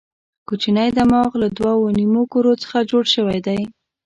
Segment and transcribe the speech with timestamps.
[0.47, 3.59] کوچنی دماغ له دوو نیمو کرو څخه جوړ شوی دی.